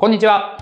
[0.00, 0.56] こんにちは。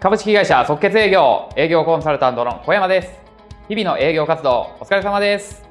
[0.00, 3.20] 株式会社即決営業営業コンサルタントの小山です。
[3.66, 5.66] 日々の営業活動お疲れ様です。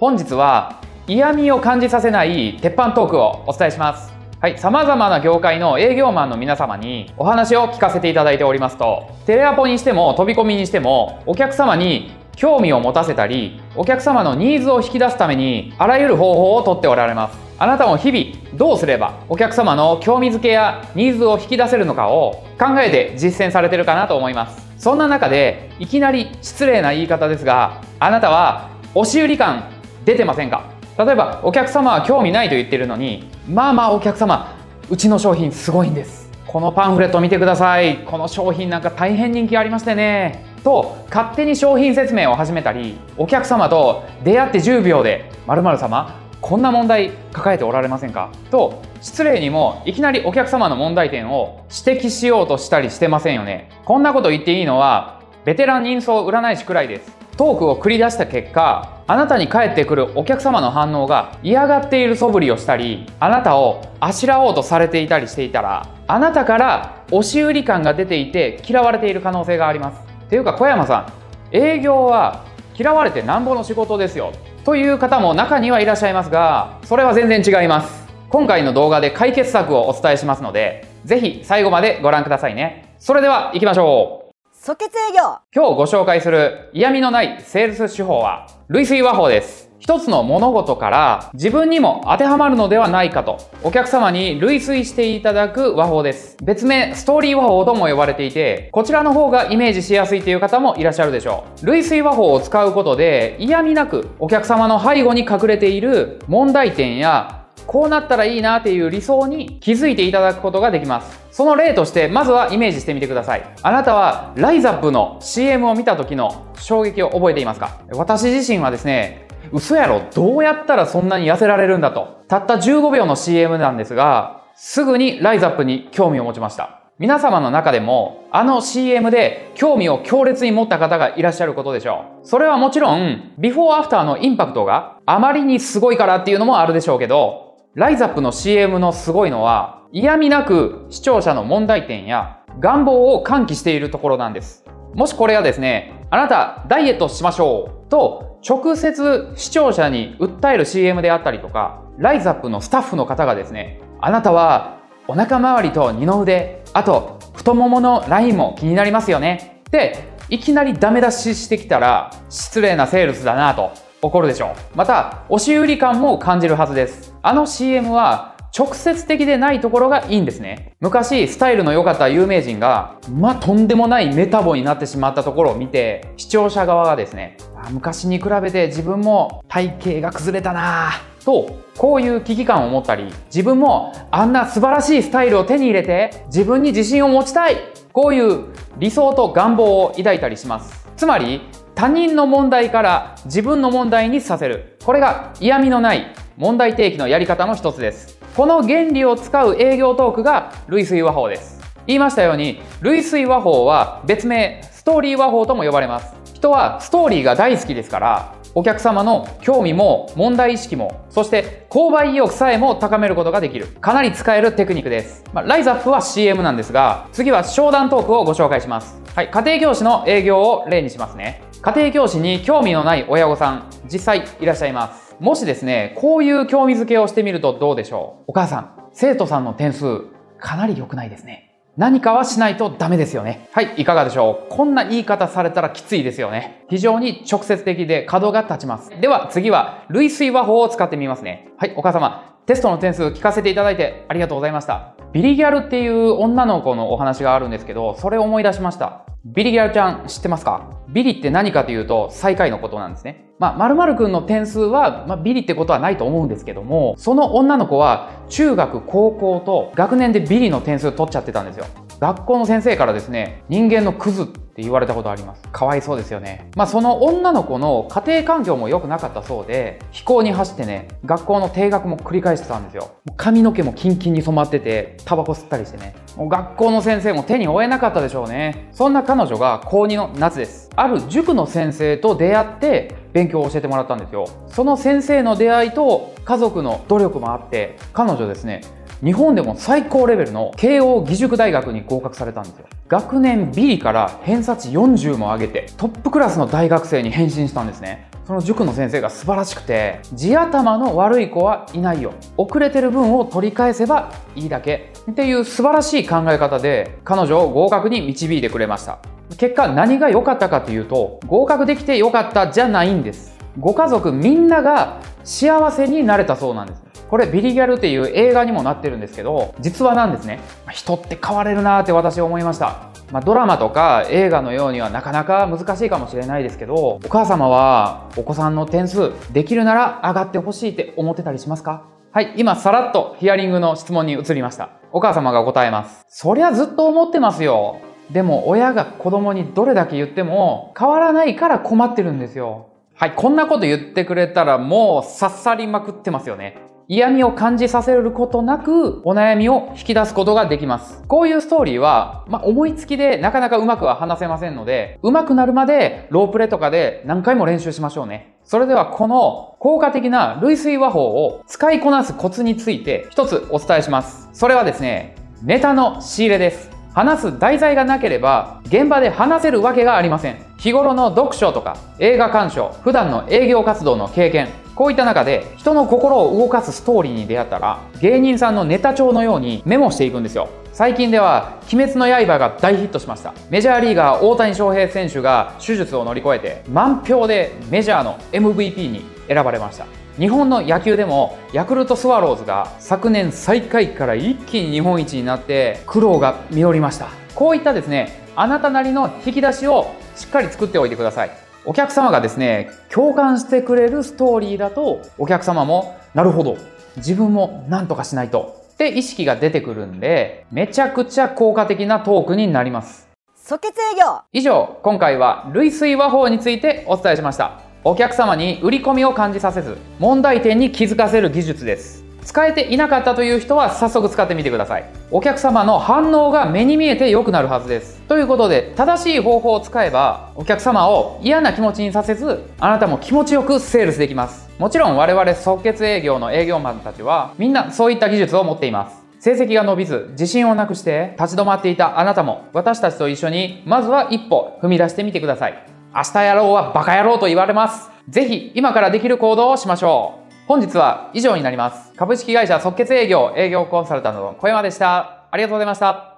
[0.00, 4.12] 本日は嫌味を感じさせない鉄板トークをお伝えします。
[4.40, 17.43] はい、様々な業界の営業マンの皆様にお話を聞かせていただいておりますと、テレアポにしても飛び込みにしてもお客様に興味を持たせたり、お客様のニーズを引き出すためにあらゆる方法をとっておられます。
[17.56, 24.64] あなたも日々どうすればお客様の興味づけやニーズを引き出せるのかを考えて実践されてるかなと思います。
[24.76, 29.70] そんな中でいきなり失礼な言い方ですがあなたは押し売り感
[30.04, 30.64] 出てませんか？
[30.98, 34.56] 例えばお客様は興味ないと言ってるのにまあまあお客様
[34.90, 36.30] うちの商品すごいんです。
[36.46, 37.98] このパンフレット見てください。
[37.98, 40.44] この商品なんか大変人気ありましてね。
[40.62, 48.30] と勝手に商品説明を始めたりお客様と出会って10秒で〇〇様こんな問題抱えておられませんか？
[48.50, 53.70] と失礼にもいきなりお客様の問題点を指摘しようとしたりしてませんよね。
[53.86, 57.10] こんなこと言っていいのはベテラン人相占い師くらいです。
[57.38, 70.28] トークを繰り出した結果あなたに返ってくるお客様の反応が嫌がっている素振りをしたりあなたをあしらおうとされていたりしていたらあなたから押し売り感が出ていて嫌われている可能性があります。
[70.28, 71.10] ていうか小山さ
[71.50, 72.44] ん営業は
[72.78, 74.30] 嫌われてなんぼの仕事ですよ。
[74.64, 78.04] という方も中にはいらっしゃいますがそれは全然違います。
[78.30, 82.96] 今回の動画で解決策をお伝えしますのでぜひ最後までご覧くださいね。
[82.98, 84.34] それでは行きましょう。
[84.52, 85.38] 即決営業。
[85.54, 89.70] 今日ご紹介する嫌味のないセールス手法は類推和法です。
[89.78, 96.38] 一つの物事から自分にも当てはまるのではないかとお客様に類推していただく和法です。
[96.42, 101.66] 別名ストーリー和法とも呼ばれていてこちらの方がイメージしやすいという方もいらっしゃるでしょう。
[101.66, 117.80] 類推和法を使うことで嫌味なくお客様の背後に隠れている問題点やこうなったらいいなっていう理想に気づいていただくことができますその例としてまずはイメージしてみてくださいあなたはライザップの CM を見た時の衝撃を覚えていますか？
[117.92, 122.24] 私自身はですね嘘やろどうやったらそんなに痩せられるんだと。
[122.28, 126.80] たった15秒の CM なんですが、すぐにライズアップに興味を持ちました。
[126.98, 132.26] 皆様の中でも、あの CM で興味を強烈に持った方がいらっしゃることでしょう。
[132.26, 137.43] それはもちろん、ビフォーアフターのインパクトがあまりにすごいからっていうのもあるでしょうけど、
[137.74, 144.64] ライズアップの CM のすごいのは、嫌味なく視聴者の問題点や願望を喚起しているところなんです。
[144.94, 163.72] もしこれはですね、あなたダイエットしましょうと直接視聴者に訴える CM であったりとか、ライズアップのスタッフの方がですね、あなたはお腹周りと二の腕、あと太もものラインも気になりますよねっていきなりダメ出ししてきたら失礼なセールスだなと
[164.04, 164.76] 怒るでしょう。
[164.76, 167.14] また、押し売り感も感じるはずです。
[167.22, 170.74] あの CM は直接的でないところがいいんですね。
[170.80, 177.36] 昔、スタイルの良かった有名人が、まあ、とんでもないメタボになってしまったところを見て、視聴者側がですね、
[177.70, 180.92] 昔に比べて自分も体型が崩れたな
[181.24, 187.56] と、こういう危機感を持ったり、自分もあんな素晴らしいスタイルを手に入れて、自分に自信を持ちたい
[187.94, 188.46] こういう
[188.78, 190.88] 理想と願望を抱いたりします。
[190.96, 191.42] つまり、
[191.74, 194.78] 他人の問題から自分の問題にさせる。
[194.84, 198.18] これが嫌味のない問題提起のやり方の一つです。
[198.36, 201.60] この原理を使う営業トークが類推和法です。
[201.86, 206.14] 言いましたように、類推和法は別名ストーリー和法とも呼ばれます。
[206.32, 213.66] 人はストーリーが大好きですから、お客様の興味も問題意識も、そして購買意欲さえも高めることができる。
[213.66, 215.24] かなり使えるテクニックです。
[215.32, 219.00] まあ、ライズアップは CM なんですが、次は商談トークをご紹介します。
[219.16, 221.42] はい、家庭教師の営業を例にしますね。
[221.64, 225.16] 家庭教師に興味のない親御さん、実際いらっしゃいます。
[225.18, 228.24] もしですね、こういう興味づけをしてみるとどうでしょう？
[228.26, 230.02] お母さん、生徒さんの点数、
[230.38, 231.56] かなり良くないですね。
[231.78, 233.48] 何かはしないとダメですよね。
[233.52, 234.50] はい、いかがでしょう？
[234.50, 236.66] こんな言い方されたらきついですよね。
[236.68, 238.90] 非常に直接的で角が立ちます。
[239.00, 241.48] では次は、類推和法を使ってみますね。
[241.56, 244.93] はい、お母様、テストの点数聞かせていただいてありがとうございました。
[245.14, 249.06] ビリギャルっていう女の子のお話があるんですけど、それを思い出しました。
[249.24, 250.68] ビリギャルちゃん知ってますか？
[250.88, 253.24] ビリって何かというと最下位のことなんですね。
[253.38, 261.66] まあ、〇〇くんの点数は、まあ、ビリってことはないと思うんですけども、その女の子は中学、高校と学年でビリの点数取っちゃってたんですよ。
[262.00, 265.42] 学校の先生からですね、人間のクズっって言われたことあります。
[265.50, 266.48] かわいそうですよね。
[266.54, 272.92] まあその女の子の家庭環境も良くなかったそうで、飛行に走ってね、学校の定額も繰り返してたんですよ。
[273.16, 275.96] 髪の毛もキンキンに染まってて、タバコ吸ったりしてね。
[276.16, 278.68] もう学校の先生も手に負えなかったでしょうね。
[278.70, 280.70] そんな彼女が高2の夏です。
[280.76, 284.26] ある塾の先生と出会って勉強を教えてもらったんですよ。
[284.46, 288.60] その先生の出会いと家族の努力もあって、彼女ですね、
[289.02, 298.08] 日本でも最高レベルの慶応義塾大学に合格されたんですよ学年ビリから偏差値40も上げてトップクラスの大学生に変身したんですね。
[298.24, 302.14] その塾の先生が素晴らしくて地頭の悪い子はいないよ。
[302.36, 309.00] 遅れてる分を取り返せばいいだけっていう素晴らしい考え方で彼女を合格に導いてくれました。
[309.38, 313.36] 結果何が良かったかというと合格できて良かったじゃないんです。
[313.58, 316.84] ご家族みんなが幸せになれたそうなんです。
[317.10, 320.40] これビリギャルっていう映画にもなってるんですけど実話なんですね。
[320.72, 322.88] 人って変われるなって私は思いました。
[323.12, 331.84] まあ、ドラマとか映画のようにはなかなか難しいかもしれないですけどお母様はお子さんの点数できるなら上がってほしいって思ってたりしますか？
[332.10, 334.70] はい今さらっとヒアリングの質問に移りました。
[334.90, 336.04] お母様が答えます。
[336.08, 337.80] そりゃずっと思ってますよ。
[338.10, 342.68] でも親が子供にどれだけ言っても変わらないから困ってるんですよ。
[342.94, 346.58] はい、こんなこと言ってくれたらもう刺さりまくってますよね。
[346.86, 351.02] 嫌味を感じさせることなくお悩みを引き出すことができます。
[351.08, 358.36] こういうストーリーは、まあ、思いつきでなかなかうまくは話せませんので、うまくなるまでロープレとかで何回も練習しましょうね。
[358.44, 364.28] それではこの効果的な類推和法を使いこなすコツについて一つお伝えします。
[364.34, 366.70] それはですね、ネタの仕入れです。
[366.92, 370.36] 話す題材がなければ現場で話せるわけがありません。
[370.58, 380.48] 日頃の読書とか映画鑑賞、普段の営業活動の経験、こういった中で人の心を動かすストーリーに出会ったら芸人さんのネタ帳のようにメモしていくんですよ。
[380.72, 383.32] 最近では「鬼滅の刃」が大ヒットしました。
[383.48, 389.86] メジャーリーガー大谷翔平選手が手術を乗り越えて満票でメジャーの MVP に選ばれました。
[390.18, 397.06] 日本の野球でもヤクルトスワローズが昨年最下位から一気に日本一になって苦労が実りました。
[397.36, 401.30] こういったですねあなたなりの引き出しをしっかり作っておいてください。
[401.66, 406.58] お客様がですね、共感してくれるストーリーだと、お客様も、なるほど、
[406.98, 413.08] 自分も何とかしないと、って意識が出てくるんで、めちゃくちゃ効果的なトークになります。
[413.34, 417.60] 即決営業以上、今回は類推和法についてお伝えしました。
[417.82, 422.03] お客様に売り込みを感じさせず、問題点に気づかせる技術です。
[422.24, 424.84] 使えていなかったという人は早速使ってみてください。
[425.10, 428.00] お客様の反応が目に見えて良くなるはずです。
[428.08, 434.50] ということで正しい方法を使えばお客様を嫌な気持ちにさせずあなたも気持ちよくセールスできます。
[434.58, 439.04] もちろん我々即決営業の営業マンたちはみんなそういった技術を持っています。
[439.20, 445.66] 成績が伸びず自信をなくして立ち止まっていたあなたも私たちと一緒にまずは一歩踏み出してみてください。
[445.94, 447.90] 明日やろうはバカ野郎と言われます。
[448.08, 450.23] ぜひ今からできる行動をしましょう。
[450.46, 451.92] 本日は以上になります。
[451.94, 455.24] 株式会社即決営業営業コンサルタントの小山でした。
[455.30, 456.13] ありがとうございました。